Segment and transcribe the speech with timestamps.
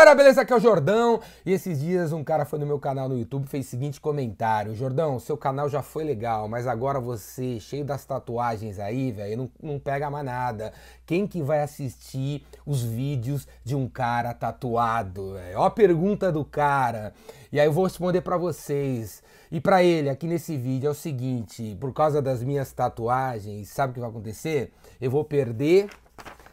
[0.00, 0.40] galera, beleza?
[0.40, 1.20] Aqui é o Jordão.
[1.44, 4.00] E esses dias um cara foi no meu canal no YouTube e fez o seguinte
[4.00, 9.36] comentário: Jordão, seu canal já foi legal, mas agora você, cheio das tatuagens aí, velho,
[9.36, 10.72] não, não pega mais nada.
[11.04, 15.34] Quem que vai assistir os vídeos de um cara tatuado?
[15.34, 15.58] Véio?
[15.58, 17.12] Ó a pergunta do cara.
[17.52, 19.22] E aí eu vou responder para vocês.
[19.52, 23.90] E para ele, aqui nesse vídeo, é o seguinte: por causa das minhas tatuagens, sabe
[23.90, 24.72] o que vai acontecer?
[24.98, 25.90] Eu vou perder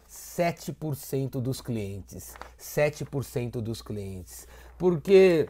[0.08, 2.34] 7% dos clientes.
[2.58, 4.48] 7% dos clientes.
[4.78, 5.48] Porque,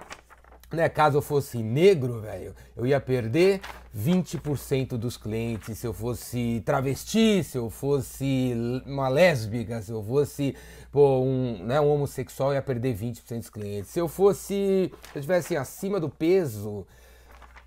[0.72, 3.60] né, caso eu fosse negro, velho, eu ia perder
[3.96, 5.78] 20% dos clientes.
[5.78, 8.52] Se eu fosse travesti, se eu fosse
[8.84, 10.56] uma lésbica, se eu fosse
[10.90, 13.90] pô, um, né, um homossexual, eu ia perder 20% dos clientes.
[13.90, 16.86] Se eu fosse, se eu tivesse acima do peso,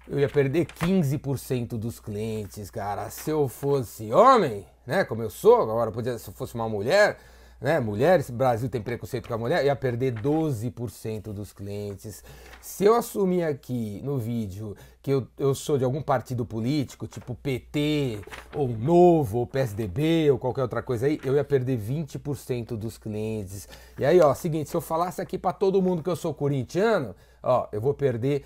[0.07, 3.09] eu ia perder 15% dos clientes, cara.
[3.09, 5.03] Se eu fosse homem, né?
[5.03, 7.17] Como eu sou, agora podia, se eu fosse uma mulher,
[7.61, 7.79] né?
[7.79, 12.23] Mulheres, Brasil tem preconceito com a mulher, ia perder 12% dos clientes.
[12.59, 17.35] Se eu assumir aqui no vídeo que eu, eu sou de algum partido político, tipo
[17.35, 18.19] PT,
[18.55, 23.69] ou Novo, ou PSDB, ou qualquer outra coisa aí, eu ia perder 20% dos clientes.
[23.99, 27.15] E aí, ó, seguinte, se eu falasse aqui para todo mundo que eu sou corintiano,
[27.43, 28.43] ó, eu vou perder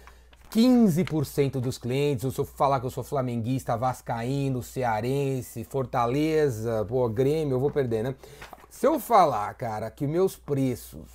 [0.52, 7.56] 15% dos clientes, se eu falar que eu sou flamenguista, vascaíno, cearense, Fortaleza, pô, Grêmio,
[7.56, 8.16] eu vou perder, né?
[8.70, 11.10] Se eu falar, cara, que meus preços,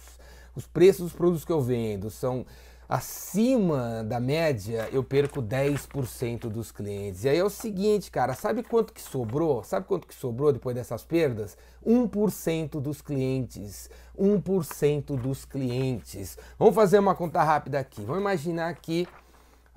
[0.55, 2.47] os preços dos produtos que eu vendo são
[2.91, 7.23] acima da média, eu perco 10% dos clientes.
[7.23, 9.63] E aí é o seguinte, cara, sabe quanto que sobrou?
[9.63, 11.57] Sabe quanto que sobrou depois dessas perdas?
[11.87, 13.89] 1% dos clientes.
[14.19, 16.37] 1% dos clientes.
[16.59, 18.03] Vamos fazer uma conta rápida aqui.
[18.03, 19.07] Vamos imaginar que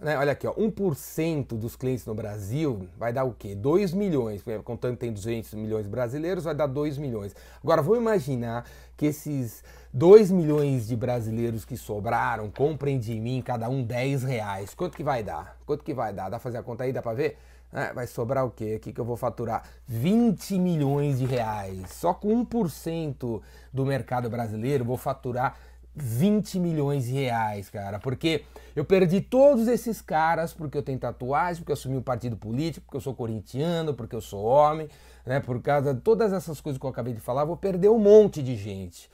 [0.03, 0.17] né?
[0.17, 3.55] Olha aqui, ó, 1% dos clientes no Brasil vai dar o quê?
[3.55, 4.43] 2 milhões.
[4.63, 7.33] Contando que tem 200 milhões brasileiros, vai dar 2 milhões.
[7.63, 8.65] Agora, vamos imaginar
[8.97, 14.73] que esses 2 milhões de brasileiros que sobraram comprem de mim cada um 10 reais.
[14.73, 15.57] Quanto que vai dar?
[15.65, 16.23] Quanto que vai dar?
[16.25, 16.91] Dá pra fazer a conta aí?
[16.91, 17.37] Dá pra ver?
[17.71, 18.75] É, vai sobrar o quê?
[18.77, 21.89] Aqui que eu vou faturar 20 milhões de reais.
[21.89, 23.41] Só com 1%
[23.71, 25.57] do mercado brasileiro vou faturar
[25.95, 27.99] 20 milhões de reais, cara.
[27.99, 28.43] Porque
[28.75, 32.85] eu perdi todos esses caras porque eu tenho tatuagem, porque eu assumi um partido político,
[32.85, 34.87] porque eu sou corintiano, porque eu sou homem,
[35.25, 35.39] né?
[35.39, 38.41] Por causa de todas essas coisas que eu acabei de falar, vou perder um monte
[38.41, 39.09] de gente.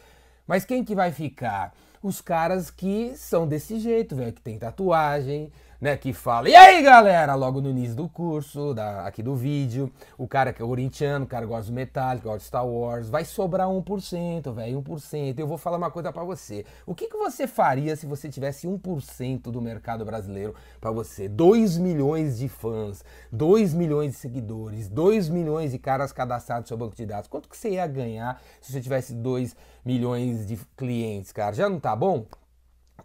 [0.47, 1.73] Mas quem que vai ficar?
[2.01, 5.51] Os caras que são desse jeito, velho, que tem tatuagem,
[5.81, 9.89] né, que fala, e aí galera, logo no início do curso, da, aqui do vídeo,
[10.17, 13.23] o cara que é corintiano, o cara gosta do Metallica, gosta de Star Wars, vai
[13.23, 15.39] sobrar 1%, velho, 1%.
[15.39, 16.65] Eu vou falar uma coisa para você.
[16.85, 21.29] O que, que você faria se você tivesse 1% do mercado brasileiro para você?
[21.29, 26.77] 2 milhões de fãs, 2 milhões de seguidores, 2 milhões de caras cadastrados no seu
[26.77, 27.29] banco de dados.
[27.29, 29.55] Quanto que você ia ganhar se você tivesse 2
[29.85, 31.55] milhões de clientes, cara?
[31.55, 32.25] Já não tá bom?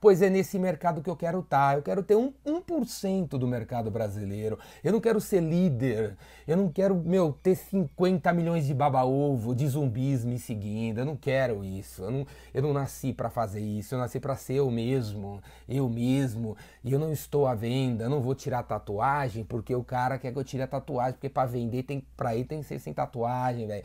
[0.04, 1.70] Pois é nesse mercado que eu quero estar.
[1.70, 1.78] Tá.
[1.78, 4.58] Eu quero ter um, 1% do mercado brasileiro.
[4.82, 6.14] Eu não quero ser líder.
[6.46, 10.98] Eu não quero, meu, ter 50 milhões de baba-ovo, de zumbis me seguindo.
[10.98, 12.02] Eu não quero isso.
[12.02, 13.94] Eu não, eu não nasci para fazer isso.
[13.94, 15.40] Eu nasci para ser eu mesmo.
[15.66, 16.54] Eu mesmo.
[16.84, 18.04] E eu não estou à venda.
[18.04, 21.14] Eu não vou tirar tatuagem porque o cara quer que eu tire a tatuagem.
[21.14, 23.84] Porque para vender, tem, pra ele tem que ser sem tatuagem, velho.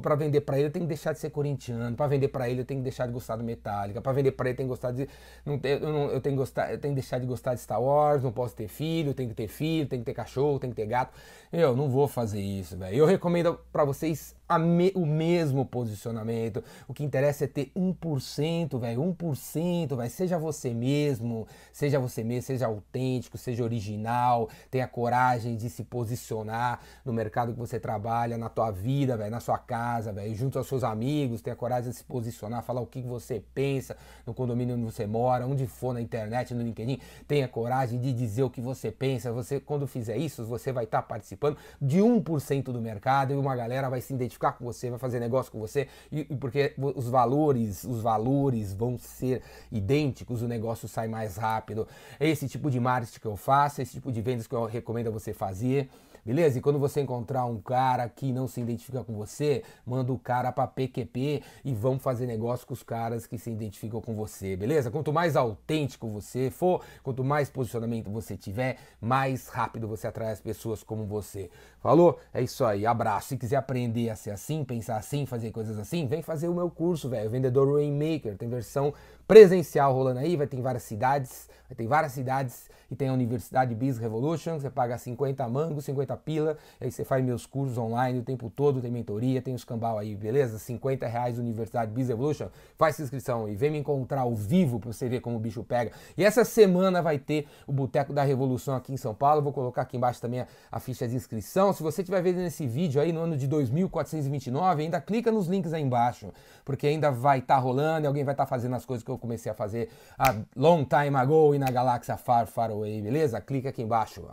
[0.00, 1.94] Pra vender pra ele, eu tenho que deixar de ser corintiano.
[1.94, 4.00] Pra vender pra ele, eu tenho que deixar de gostar do Metallica.
[4.00, 5.06] Pra vender pra ele, eu tenho que gostar de
[5.44, 8.22] não, eu, não, eu, tenho gostar, eu tenho que deixar de gostar de Star Wars,
[8.22, 10.86] não posso ter filho, tenho que ter filho, tenho que ter cachorro, tenho que ter
[10.86, 11.12] gato.
[11.52, 12.96] Eu não vou fazer isso, velho.
[12.96, 16.62] Eu recomendo para vocês me, o mesmo posicionamento.
[16.86, 19.02] O que interessa é ter 1%, velho.
[19.02, 20.10] 1%, velho.
[20.10, 26.80] Seja você mesmo, seja você mesmo, seja autêntico, seja original, tenha coragem de se posicionar
[27.04, 30.66] no mercado que você trabalha, na tua vida, velho, na sua casa, velho, junto aos
[30.66, 33.96] seus amigos, tenha coragem de se posicionar, falar o que você pensa
[34.26, 36.98] no condomínio onde você mora, onde for na internet, no LinkedIn,
[37.28, 39.32] tenha coragem de dizer o que você pensa.
[39.32, 43.54] Você quando fizer isso, você vai estar tá participando de 1% do mercado e uma
[43.54, 47.84] galera vai se identificar com você, vai fazer negócio com você, e, porque os valores,
[47.84, 51.86] os valores vão ser idênticos, o negócio sai mais rápido.
[52.18, 55.08] É esse tipo de marketing que eu faço, esse tipo de vendas que eu recomendo
[55.08, 55.88] a você fazer.
[56.24, 56.58] Beleza?
[56.58, 60.50] E quando você encontrar um cara que não se identifica com você, manda o cara
[60.50, 64.90] para PQP e vamos fazer negócio com os caras que se identificam com você, beleza?
[65.04, 70.40] Quanto mais autêntico você for, quanto mais posicionamento você tiver, mais rápido você atrai as
[70.40, 71.50] pessoas como você.
[71.78, 72.18] Falou?
[72.32, 72.86] É isso aí.
[72.86, 73.28] Abraço.
[73.28, 76.70] Se quiser aprender a ser assim, pensar assim, fazer coisas assim, vem fazer o meu
[76.70, 77.28] curso, velho.
[77.28, 78.38] Vendedor Rainmaker.
[78.38, 78.94] Tem versão
[79.28, 83.74] presencial rolando aí, vai ter várias cidades, vai ter várias cidades e tem a Universidade
[83.74, 88.18] Biz Revolution, você paga 50 mangos, 50 50 pila, aí você faz meus cursos online
[88.18, 90.58] o tempo todo, tem mentoria, tem os cambal aí, beleza?
[90.58, 95.08] 50 reais Universidade Biz Evolution, faz inscrição e vem me encontrar ao vivo pra você
[95.08, 95.92] ver como o bicho pega.
[96.16, 99.82] E essa semana vai ter o Boteco da Revolução aqui em São Paulo, vou colocar
[99.82, 101.72] aqui embaixo também a, a ficha de inscrição.
[101.72, 105.72] Se você estiver vendo esse vídeo aí no ano de 2429, ainda clica nos links
[105.72, 106.32] aí embaixo,
[106.64, 109.10] porque ainda vai estar tá rolando e alguém vai estar tá fazendo as coisas que
[109.10, 109.88] eu comecei a fazer
[110.18, 113.40] a long time ago e na galáxia far, far away, beleza?
[113.40, 114.26] Clica aqui embaixo.